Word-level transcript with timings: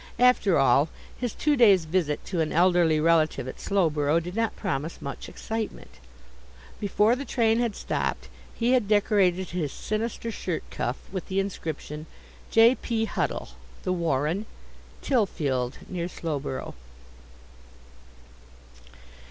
After 0.17 0.57
all, 0.57 0.89
his 1.15 1.35
two 1.35 1.55
days' 1.55 1.85
visit 1.85 2.25
to 2.25 2.41
an 2.41 2.51
elderly 2.51 2.99
relative 2.99 3.47
at 3.47 3.59
Slowborough 3.59 4.19
did 4.19 4.35
not 4.35 4.55
promise 4.55 4.99
much 4.99 5.29
excitement. 5.29 5.99
Before 6.79 7.15
the 7.15 7.23
train 7.23 7.59
had 7.59 7.75
stopped 7.75 8.27
he 8.55 8.71
had 8.71 8.87
decorated 8.87 9.51
his 9.51 9.71
sinister 9.71 10.31
shirt 10.31 10.63
cuff 10.71 10.97
with 11.11 11.27
the 11.27 11.39
inscription, 11.39 12.07
"J. 12.49 12.73
P. 12.73 13.05
Huddle, 13.05 13.49
The 13.83 13.93
Warren, 13.93 14.47
Tilfield, 15.03 15.87
near 15.87 16.07
Slowborough." 16.07 16.73